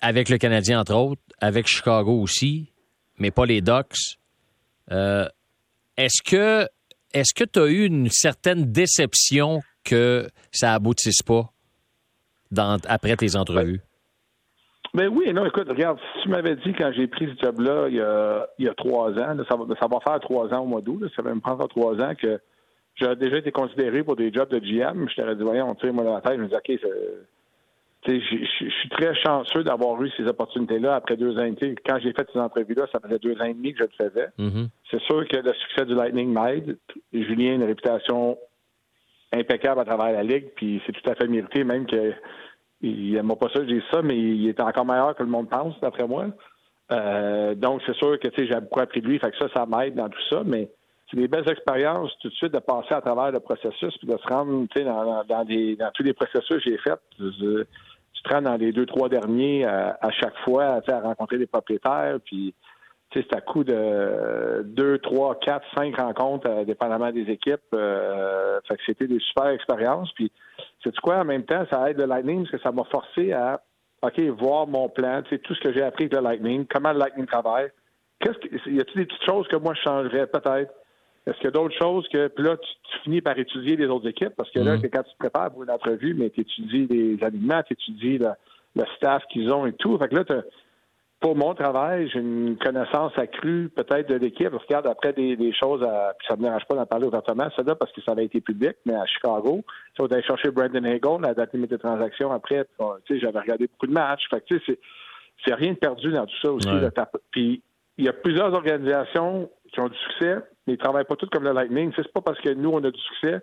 [0.00, 2.72] avec le Canadien, entre autres, avec Chicago aussi,
[3.18, 4.18] mais pas les Ducks.
[4.88, 6.66] est-ce que
[7.12, 11.52] est-ce que tu as eu une certaine déception que ça aboutisse pas
[12.50, 13.80] dans, après tes entrevues?
[14.94, 17.88] Mais ben oui, non, écoute, regarde, si tu m'avais dit quand j'ai pris ce job-là
[17.88, 20.60] il y a, il y a trois ans, ça, va, ça va faire trois ans
[20.60, 22.38] au mois d'août, ça va me prendre trois ans que
[22.96, 25.92] j'aurais déjà été considéré pour des jobs de GM, je t'aurais dit, voyons, tu sais,
[25.92, 26.78] moi, dans la tête, je me dis, OK,
[28.06, 31.54] je suis très chanceux d'avoir eu ces opportunités-là après deux ans.
[31.86, 34.28] quand j'ai fait ces entrevues-là, ça faisait deux ans et demi que je le faisais.
[34.38, 34.68] Mm-hmm.
[34.90, 36.76] C'est sûr que le succès du Lightning m'aide.
[37.12, 38.36] Julien a une réputation
[39.32, 42.12] impeccable à travers la Ligue, puis c'est tout à fait mérité, même que
[42.82, 45.48] il n'aime pas ça, je dis ça, mais il est encore meilleur que le monde
[45.48, 46.26] pense, d'après moi.
[46.90, 49.94] Euh, donc, c'est sûr que j'ai beaucoup appris de lui, fait que ça, ça m'aide
[49.94, 50.68] dans tout ça, mais
[51.10, 54.16] c'est des belles expériences tout de suite de passer à travers le processus puis de
[54.16, 57.00] se rendre dans, dans, des, dans tous les processus que j'ai faits.
[57.18, 61.46] Tu te rends dans les deux, trois derniers à, à chaque fois à rencontrer des
[61.46, 62.54] propriétaires, puis
[63.14, 67.60] c'est à coup de deux, trois, quatre, cinq rencontres, euh, dépendamment des équipes.
[67.74, 70.10] Euh, fait que c'était des super expériences.
[70.12, 70.30] Puis,
[70.82, 73.60] c'est quoi, en même temps, ça aide le Lightning parce que ça m'a forcé à,
[74.02, 77.26] OK, voir mon plan, tout ce que j'ai appris avec le Lightning, comment le Lightning
[77.26, 77.70] travaille.
[78.20, 80.72] Qu'est-ce que, y a-t-il des petites choses que moi je changerais, peut-être?
[81.26, 84.08] Est-ce qu'il y a d'autres choses que, puis là, tu, finis par étudier les autres
[84.08, 84.90] équipes parce que là, c'est mm-hmm.
[84.90, 88.30] quand tu te prépares pour une entrevue, mais tu étudies les aliments, tu étudies le,
[88.76, 89.96] le staff qu'ils ont et tout.
[89.98, 90.34] Fait que là, tu
[91.22, 94.50] pour mon travail, j'ai une connaissance accrue peut-être de l'équipe.
[94.50, 97.48] Je regarde après des, choses, à, puis ça ne me dérange pas d'en parler ouvertement,
[97.56, 99.62] ça là parce que ça avait été public, mais à Chicago,
[99.96, 103.38] ça va aller chercher Brandon Hagel, la date limite de transaction après, tu sais, j'avais
[103.38, 104.28] regardé beaucoup de matchs.
[104.28, 104.78] Fait tu sais,
[105.46, 106.68] c'est rien de perdu dans tout ça aussi.
[107.30, 107.62] puis
[107.98, 111.30] il y a plusieurs organisations qui ont du succès, mais ils ne travaillent pas toutes
[111.30, 111.92] comme le Lightning.
[111.94, 113.42] C'est pas parce que nous, on a du succès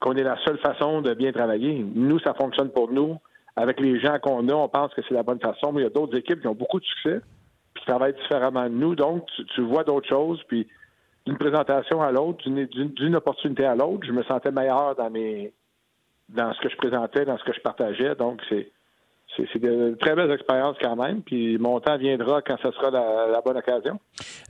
[0.00, 1.84] qu'on est la seule façon de bien travailler.
[1.94, 3.18] Nous, ça fonctionne pour nous
[3.56, 5.86] avec les gens qu'on a, on pense que c'est la bonne façon, mais il y
[5.86, 7.20] a d'autres équipes qui ont beaucoup de succès,
[7.74, 8.94] puis qui travaillent différemment de nous.
[8.94, 10.68] Donc, tu, vois d'autres choses, puis
[11.24, 15.52] d'une présentation à l'autre, d'une opportunité à l'autre, je me sentais meilleur dans mes
[16.28, 18.16] dans ce que je présentais, dans ce que je partageais.
[18.16, 18.72] Donc, c'est
[19.36, 21.22] c'est de très belles expériences quand même.
[21.22, 23.98] Puis mon temps viendra quand ce sera la, bonne occasion.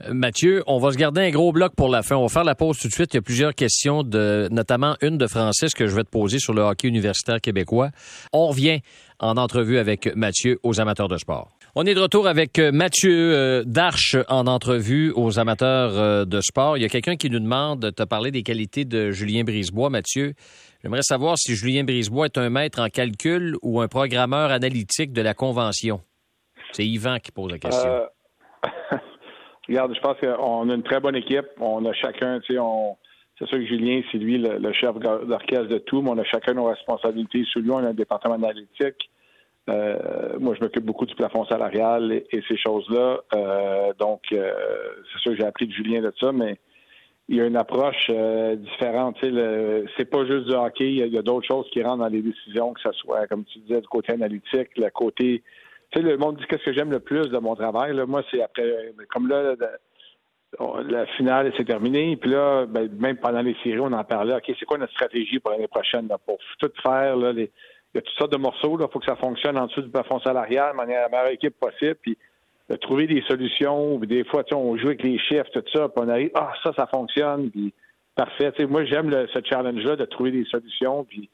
[0.05, 2.15] Euh, Mathieu, on va se garder un gros bloc pour la fin.
[2.15, 3.13] On va faire la pause tout de suite.
[3.13, 6.39] Il y a plusieurs questions, de, notamment une de Francis que je vais te poser
[6.39, 7.89] sur le hockey universitaire québécois.
[8.33, 8.79] On revient
[9.19, 11.56] en entrevue avec Mathieu aux amateurs de sport.
[11.79, 16.75] On est de retour avec euh, Mathieu euh, Darche en entrevue aux amateurs de sport.
[16.75, 19.91] Il y a quelqu'un qui nous demande de te parler des qualités de Julien Brisebois.
[19.91, 20.33] Mathieu,
[20.81, 25.21] J'aimerais savoir si Julien Brisebois est un maître en calcul ou un programmeur analytique de
[25.21, 26.01] la Convention.
[26.71, 27.89] C'est Yvan qui pose la question.
[27.89, 28.05] Euh,
[29.67, 31.45] regarde, je pense qu'on a une très bonne équipe.
[31.59, 32.61] On a chacun, tu sais,
[33.37, 36.53] c'est sûr que Julien, c'est lui le, chef d'orchestre de tout, mais on a chacun
[36.53, 37.69] nos responsabilités sous lui.
[37.69, 39.09] On a un département analytique.
[39.69, 43.19] Euh, moi, je m'occupe beaucoup du plafond salarial et, ces choses-là.
[43.35, 46.57] Euh, donc, c'est sûr que j'ai appris de Julien de ça, mais
[47.29, 49.17] il y a une approche euh, différente.
[49.97, 52.73] C'est pas juste du hockey, il y a, d'autres choses qui rentrent dans les décisions,
[52.73, 55.43] que ce soit, comme tu disais, du côté analytique, le côté.
[55.91, 57.93] Tu sais, le monde dit qu'est-ce que j'aime le plus de mon travail.
[57.93, 58.05] Là.
[58.05, 59.55] Moi, c'est après, comme là,
[60.87, 62.15] la finale s'est terminée.
[62.15, 64.35] Puis là, ben, même pendant les séries, on en parlait.
[64.35, 67.17] OK, c'est quoi notre stratégie pour l'année prochaine pour tout faire?
[67.17, 67.33] Là,
[67.97, 68.77] il y a toutes sortes de morceaux.
[68.79, 71.59] Il faut que ça fonctionne en dessous du plafond salarial, de manière la meilleure équipe
[71.59, 71.95] possible.
[72.01, 72.17] Puis
[72.69, 73.97] de trouver des solutions.
[73.97, 75.89] Puis des fois, on joue avec les chefs, tout ça.
[75.89, 77.49] Puis on arrive, ah, ça, ça fonctionne.
[77.49, 77.73] Puis
[78.15, 78.51] parfait.
[78.67, 81.03] moi, j'aime ce challenge-là de trouver des solutions.
[81.05, 81.29] Puis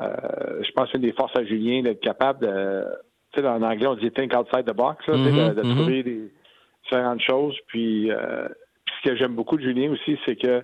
[0.00, 2.84] euh, je pense que c'est une des forces à Julien d'être capable de.
[3.32, 5.74] Tu sais, en anglais, on dit think outside the box, de, mm-hmm, mm-hmm.
[5.74, 6.30] trouver des
[6.84, 7.56] différentes choses.
[7.66, 8.48] Puis, euh,
[9.02, 10.62] ce que j'aime beaucoup de Julien aussi, c'est que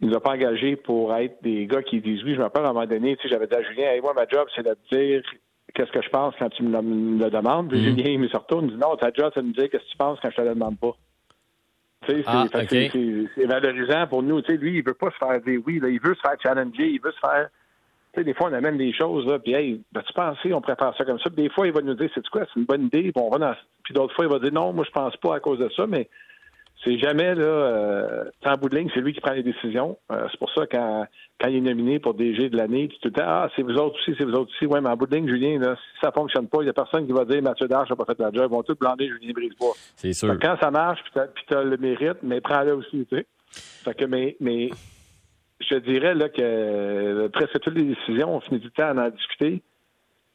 [0.00, 2.34] il nous a pas engagé pour être des gars qui disent oui.
[2.34, 4.14] Je me rappelle à un moment donné, tu sais, j'avais dit à Julien, hey, moi,
[4.14, 5.22] ma job, c'est de te dire
[5.74, 7.68] qu'est-ce que je pense quand tu me le, demandes.
[7.68, 7.96] Puis mm-hmm.
[7.96, 9.84] Julien, il me sort il me dit non, ta job, c'est de me dire qu'est-ce
[9.84, 10.92] que tu penses quand je te le demande pas.
[12.06, 14.40] Tu sais, ah, c'est valorisant pour nous.
[14.40, 16.36] Tu sais, lui, il veut pas se faire dire oui, là, il veut se faire
[16.42, 17.50] challenger, il veut se faire
[18.12, 20.96] tu sais, des fois, on amène des choses, là, puis, hey, tu penser, on prépare
[20.96, 21.30] ça comme ça?
[21.30, 23.30] Puis des fois, il va nous dire, c'est quoi, c'est une bonne idée, puis on
[23.30, 23.54] va dans...
[23.84, 25.86] Puis d'autres fois, il va dire, non, moi, je pense pas à cause de ça,
[25.86, 26.08] mais
[26.82, 29.98] c'est jamais, là, euh, en bout de ligne, c'est lui qui prend les décisions.
[30.10, 31.06] Euh, c'est pour ça, quand,
[31.38, 33.96] quand il est nominé pour DG de l'année, tu te dis, ah, c'est vous autres
[34.00, 34.64] aussi, c'est vous autres aussi.
[34.64, 36.72] Ouais, mais en bout de ligne, Julien, là, si ça fonctionne pas, il y a
[36.72, 38.46] personne qui va dire, Mathieu Darche n'a pas fait la job.
[38.50, 39.74] Ils vont tous blander Julien Brisebois.
[39.94, 40.38] C'est sûr.
[40.40, 43.26] quand ça marche, puis tu as, le mérite, mais prends-le aussi, tu sais.
[43.84, 44.70] Fait que, mais, mais
[45.60, 49.10] je dirais là que euh, presque toutes les décisions, on finit du temps à en
[49.10, 49.62] discuter.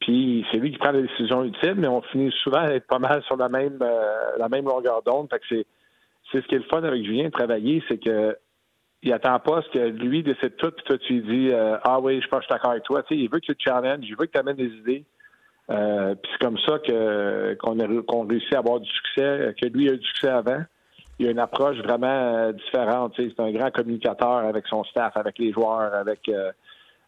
[0.00, 2.98] Puis c'est lui qui prend les décisions utiles, mais on finit souvent à être pas
[2.98, 5.28] mal sur la même euh, la même longueur d'onde.
[5.30, 5.66] Fait que c'est
[6.30, 8.36] c'est ce qui est le fun avec Julien de travailler, c'est que
[9.02, 12.00] il attend pas ce que lui décide tout, puis toi tu lui dis euh, Ah
[12.00, 13.02] oui, je pense que je suis d'accord avec toi.
[13.02, 15.04] Tu sais, il veut que tu te challenges, il veut que tu amènes des idées.
[15.68, 19.98] puis c'est comme ça que qu'on réussit à avoir du succès, que lui a eu
[19.98, 20.62] du succès avant
[21.18, 23.14] il a une approche vraiment euh, différente.
[23.16, 26.52] C'est un grand communicateur avec son staff, avec les joueurs, avec euh,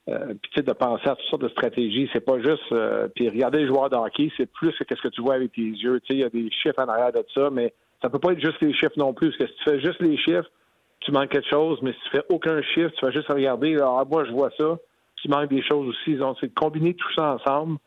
[0.09, 2.09] euh puis de penser à toutes sortes de stratégies.
[2.13, 5.09] C'est pas juste euh, puis regarder les joueurs de hockey, c'est plus que qu'est-ce que
[5.09, 6.01] tu vois avec tes yeux.
[6.09, 8.61] Il y a des chiffres en arrière de ça, mais ça peut pas être juste
[8.61, 9.31] les chiffres non plus.
[9.31, 10.51] Parce que si tu fais juste les chiffres,
[11.01, 14.05] tu manques quelque chose, mais si tu fais aucun chiffre, tu vas juste regarder, ah,
[14.09, 14.79] moi je vois ça,
[15.17, 16.17] tu manques des choses aussi.
[16.17, 17.79] Donc, c'est combiner tout ça ensemble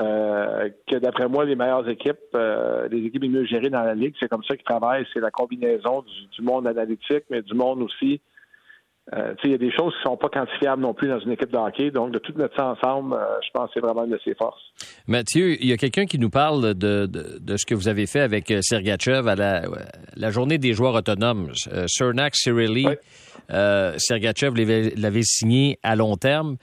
[0.00, 3.94] euh, que d'après moi, les meilleures équipes, euh, les équipes les mieux gérées dans la
[3.94, 5.06] Ligue, c'est comme ça qu'ils travaillent.
[5.12, 6.04] C'est la combinaison
[6.36, 8.20] du, monde analytique, mais du monde aussi.
[9.14, 11.32] Euh, il y a des choses qui ne sont pas quantifiables non plus dans une
[11.32, 11.90] équipe de hockey.
[11.90, 14.60] Donc, de tout mettre ça ensemble, je pense que c'est vraiment une de ses forces.
[15.06, 18.20] Mathieu, il y a quelqu'un qui nous parle de, de, ce que vous avez fait
[18.20, 19.62] avec Sergachev à la,
[20.14, 21.52] la journée des joueurs autonomes.
[21.86, 22.86] Cernak, Cirelli,
[23.48, 24.52] Sergachev
[24.96, 26.56] l'avait signé à long terme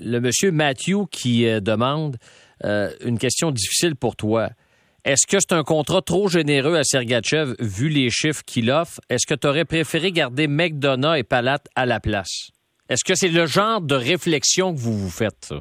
[0.00, 2.16] le monsieur Matthew qui euh, demande
[2.64, 4.50] euh, une question difficile pour toi.
[5.04, 9.00] Est-ce que c'est un contrat trop généreux à Sergachev vu les chiffres qu'il offre?
[9.08, 12.50] Est-ce que tu aurais préféré garder McDonough et Palat à la place?
[12.88, 15.54] Est-ce que c'est le genre de réflexion que vous vous faites,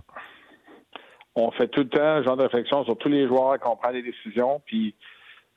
[1.35, 3.91] On fait tout le temps ce genre de réflexion sur tous les joueurs qu'on prend
[3.91, 4.61] des décisions.
[4.65, 4.95] Puis,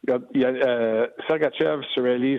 [0.09, 2.39] euh, Sergachev, Surelli,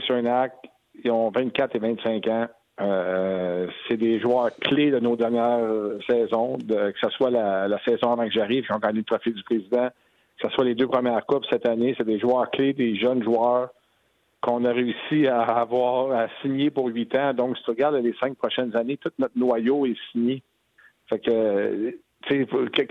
[1.04, 2.47] ils ont 24 et 25 ans.
[2.82, 5.60] Euh, c'est des joueurs clés de nos dernières
[6.10, 9.43] saisons, que ce soit la, saison avant que j'arrive, qui ont gagné le trophée du
[9.43, 9.89] président,
[10.41, 13.23] que ce soit les deux premières coupes cette année, c'est des joueurs clés, des jeunes
[13.23, 13.69] joueurs
[14.41, 17.34] qu'on a réussi à avoir à signer pour huit ans.
[17.34, 20.41] Donc, si tu regardes les cinq prochaines années, tout notre noyau est signé.
[21.08, 21.95] Fait que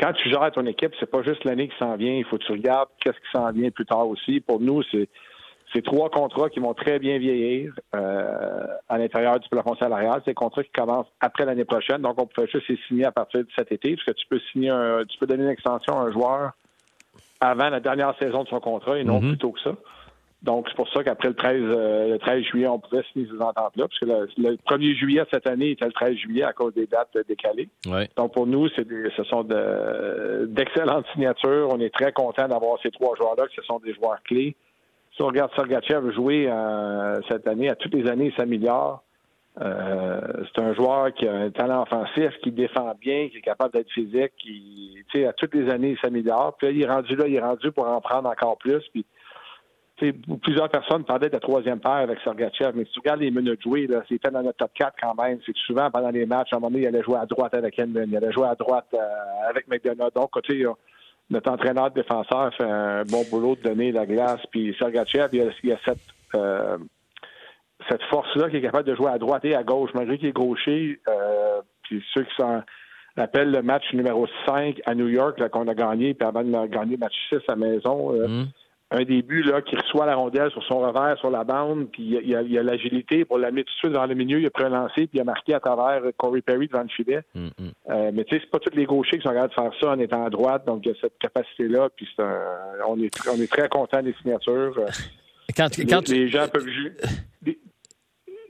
[0.00, 2.12] quand tu gères ton équipe, c'est pas juste l'année qui s'en vient.
[2.12, 4.40] Il faut que tu regardes qu'est-ce qui s'en vient plus tard aussi.
[4.40, 9.74] Pour nous, c'est trois contrats qui vont très bien vieillir euh, à l'intérieur du plafond
[9.74, 10.20] salarial.
[10.24, 12.02] C'est des contrats qui commencent après l'année prochaine.
[12.02, 14.40] Donc, on peut juste les signer à partir de cet été, parce que tu peux
[14.52, 16.52] signer un, tu peux donner une extension à un joueur
[17.40, 19.28] avant la dernière saison de son contrat et non mm-hmm.
[19.28, 19.72] plus tôt que ça.
[20.42, 23.42] Donc, c'est pour ça qu'après le 13, euh, le 13 juillet, on pouvait signer ces
[23.42, 26.86] ententes-là, parce que le, 1er juillet cette année était le 13 juillet à cause des
[26.86, 27.68] dates décalées.
[28.16, 31.68] Donc, pour nous, c'est ce sont d'excellentes signatures.
[31.70, 34.56] On est très content d'avoir ces trois joueurs-là, que ce sont des joueurs clés
[35.20, 39.02] si on regarde Sergachev jouer euh, cette année, à toutes les années, il s'améliore.
[39.60, 40.20] Euh,
[40.54, 43.90] c'est un joueur qui a un talent offensif, qui défend bien, qui est capable d'être
[43.90, 46.56] physique, qui, à toutes les années, il s'améliore.
[46.56, 48.82] Puis là, il est rendu là, il est rendu pour en prendre encore plus.
[48.92, 49.04] Puis,
[50.42, 53.62] plusieurs personnes parlaient de la troisième paire avec Sergachev, mais si tu regardes les minutes
[53.62, 55.40] jouées, c'était dans notre top 4 quand même.
[55.44, 57.78] C'est souvent, pendant les matchs, à un moment donné, il allait jouer à droite avec
[57.78, 58.98] Henman, il allait jouer à droite euh,
[59.50, 60.12] avec McDonough.
[60.14, 60.66] Donc, tu
[61.30, 64.40] notre entraîneur défenseur fait un bon boulot de donner la glace.
[64.50, 65.98] Puis Sergachev, il y a, cette,
[66.34, 66.76] euh,
[67.90, 70.32] cette force-là qui est capable de jouer à droite et à gauche, malgré qu'il est
[70.32, 71.00] gaucher.
[71.08, 72.62] Euh, puis ceux qui s'en
[73.16, 76.92] rappellent le match numéro 5 à New York qu'on a gagné, puis avant de gagner
[76.92, 78.46] le match 6 à maison, euh, mm
[78.92, 82.28] un début là, qui reçoit la rondelle sur son revers, sur la bande, puis il
[82.28, 84.70] y a, l'agilité pour l'amener tout de suite dans le milieu, il a pris un
[84.70, 87.20] lancer, puis il a marqué à travers Corey Perry devant le filet.
[87.34, 87.70] Mm, mm.
[87.90, 89.90] Euh, mais tu sais, c'est pas tous les gauchers qui sont capables de faire ça
[89.90, 92.40] en étant à droite, donc il y a cette capacité-là, puis un,
[92.88, 94.74] on, est, on est très content des signatures.
[96.08, 96.66] les, gens peuvent
[97.46, 97.59] les,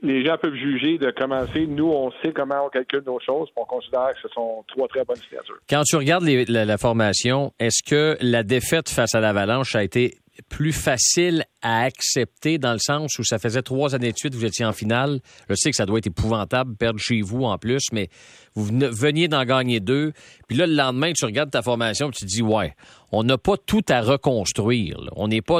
[0.01, 1.67] gens peuvent juger de commencer.
[1.67, 5.03] Nous, on sait comment on calcule nos choses, on considère que ce sont trois très
[5.05, 5.59] bonnes signatures.
[5.69, 10.17] Quand tu regardes la, formation, est-ce que la défaite face à l'Avalanche a été
[10.49, 14.45] plus facile à accepter dans le sens où ça faisait trois années de suite, vous
[14.45, 15.19] étiez en finale?
[15.49, 18.09] Je sais que ça doit être épouvantable, perdre chez vous en plus, mais
[18.55, 20.13] vous veniez d'en gagner deux.
[20.47, 22.73] Puis là, le lendemain, tu regardes ta formation et tu te dis, ouais,
[23.11, 24.97] on n'a pas tout à reconstruire.
[25.15, 25.59] On n'est pas,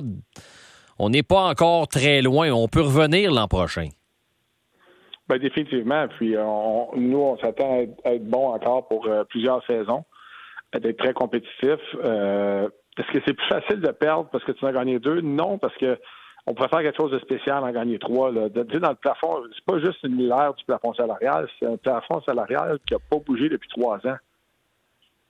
[0.98, 2.52] on n'est pas encore très loin.
[2.52, 3.90] On peut revenir l'an prochain.
[5.32, 6.08] Bien, définitivement.
[6.10, 10.04] Puis nous, on s'attend à être bon encore pour euh, plusieurs saisons,
[10.74, 11.80] d'être très compétitif.
[12.04, 12.68] Euh,
[12.98, 15.22] est-ce que c'est plus facile de perdre parce que tu en as gagné deux?
[15.22, 15.98] Non, parce que
[16.48, 18.32] on préfère quelque chose de spécial en gagner trois.
[18.32, 18.50] Là.
[18.50, 22.22] De, dans le plafond, c'est pas juste une millère du plafond salarial, c'est un plafond
[22.22, 24.18] salarial qui n'a pas bougé depuis trois ans.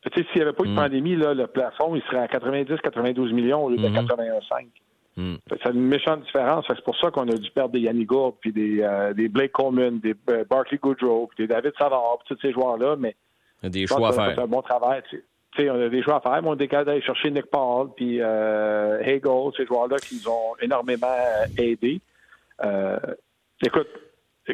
[0.02, 0.78] Tu sais, s'il n'y avait pas eu de mm.
[0.78, 4.68] pandémie, là, le plafond, il serait à 90-92 millions au lieu de 81,5.
[5.18, 5.36] Mm.
[5.50, 6.66] C'est une méchante différence.
[6.68, 9.52] C'est pour ça qu'on a dû perdre des Yannick Gourde, puis des, euh, des Blake
[9.52, 13.16] Coleman, des euh, Barkley Goodrow, puis des David Savard, puis tous ces joueurs-là, mais
[13.64, 14.34] des choix à faire.
[14.36, 15.04] C'est un bon travail
[15.60, 18.20] on a des choix à faire, mais on est capable d'aller chercher Nick Paul puis
[18.22, 22.02] euh, Hagel, ces joueurs-là qui nous ont énormément euh, aidés.
[22.64, 22.98] Euh,
[23.64, 23.90] écoute,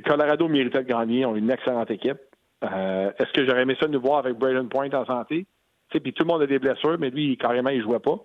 [0.05, 2.19] Colorado méritait de gagner, ont une excellente équipe.
[2.63, 5.45] Euh, est-ce que j'aurais aimé ça de nous voir avec Braden Point en santé?
[5.89, 8.19] Puis tout le monde a des blessures, mais lui, carrément, il jouait pas.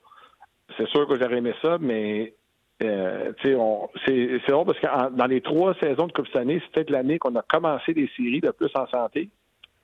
[0.77, 2.35] C'est sûr que j'aurais aimé ça, mais
[2.83, 7.19] euh, c'est drôle parce que dans les trois saisons de Coupe année, c'est peut-être l'année
[7.19, 9.29] qu'on a commencé des séries de plus en santé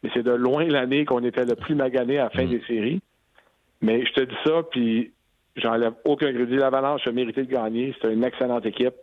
[0.02, 2.50] mais c'est de loin l'année qu'on était le plus magané à la fin mm.
[2.50, 3.00] des séries.
[3.80, 5.12] Mais je te dis ça, puis
[5.56, 6.56] j'enlève aucun crédit.
[6.56, 7.94] L'Avalanche a mérité de gagner.
[7.94, 8.94] C'était une excellente équipe.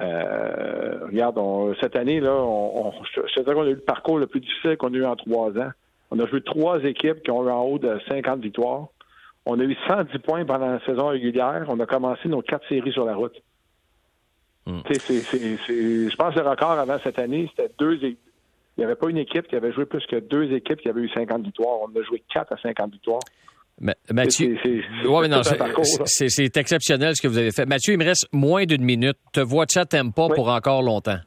[0.00, 1.40] Euh, regarde,
[1.80, 4.76] cette année, là, on, je te dirais qu'on a eu le parcours le plus difficile
[4.76, 5.70] qu'on a eu en trois ans.
[6.10, 8.88] On a joué trois équipes qui ont eu en haut de 50 victoires.
[9.50, 11.64] On a eu 110 points pendant la saison régulière.
[11.68, 13.36] On a commencé nos quatre séries sur la route.
[14.66, 14.80] Mm.
[14.90, 18.16] je pense que le record avant cette année, c'était deux, il
[18.76, 21.08] n'y avait pas une équipe qui avait joué plus que deux équipes qui avaient eu
[21.08, 21.78] 50 victoires.
[21.80, 23.22] On a joué 4 à 50 victoires.
[24.12, 24.58] Mathieu,
[26.04, 27.64] c'est exceptionnel ce que vous avez fait.
[27.64, 29.16] Mathieu, il me reste moins d'une minute.
[29.32, 31.20] Te vois-tu à pas pour encore longtemps?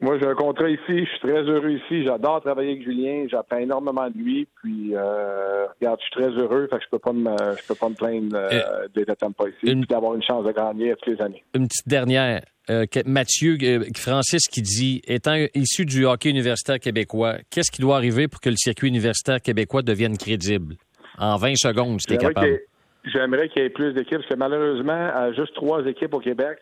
[0.00, 0.80] Moi, j'ai un contrat ici.
[0.88, 2.04] Je suis très heureux ici.
[2.04, 3.26] J'adore travailler avec Julien.
[3.28, 4.48] J'apprends énormément de lui.
[4.62, 6.68] Puis, euh, regarde, je suis très heureux.
[6.70, 9.48] Fait que je peux pas me, je peux pas me plaindre euh, d'être à pas
[9.48, 9.70] ici.
[9.70, 11.44] et d'avoir une chance de gagner toutes les années.
[11.54, 12.42] Une petite dernière.
[12.70, 17.96] Euh, Mathieu, euh, Francis qui dit, étant issu du hockey universitaire québécois, qu'est-ce qui doit
[17.96, 20.76] arriver pour que le circuit universitaire québécois devienne crédible?
[21.18, 22.60] En 20 secondes, si tu es capable.
[23.04, 26.58] J'aimerais qu'il y ait plus d'équipes, parce que malheureusement, à juste trois équipes au Québec,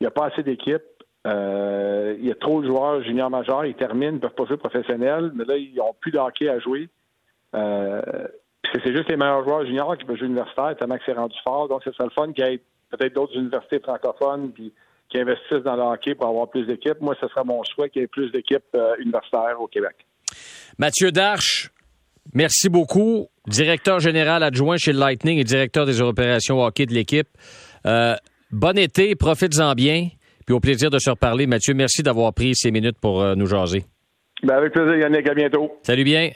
[0.00, 0.82] il n'y a pas assez d'équipes.
[1.26, 4.56] Euh, il y a trop de joueurs juniors majeurs, ils terminent, ne peuvent pas jouer
[4.56, 6.88] professionnels, mais là, ils n'ont plus de hockey à jouer.
[7.52, 11.68] c'est juste les meilleurs joueurs juniors qui peuvent jouer universitaire, tellement que c'est rendu fort.
[11.68, 12.60] Donc, c'est ça le fun qu'il y ait
[12.90, 14.52] peut-être d'autres universités francophones,
[15.08, 17.00] qui investissent dans le hockey pour avoir plus d'équipes.
[17.00, 20.06] Moi, ce sera mon souhait qu'il y ait plus d'équipes euh, universitaires au Québec.
[20.78, 21.70] Mathieu Darche,
[22.34, 23.28] merci beaucoup.
[23.46, 27.28] Directeur général adjoint chez Lightning et directeur des opérations hockey de l'équipe.
[27.86, 28.16] Euh,
[28.50, 30.08] bon été, profites-en bien.
[30.46, 31.46] Puis au plaisir de se reparler.
[31.46, 33.84] Mathieu, merci d'avoir pris ces minutes pour euh, nous jaser.
[34.42, 35.28] Ben avec plaisir, Yannick.
[35.28, 35.72] À bientôt.
[35.82, 36.30] Salut bien.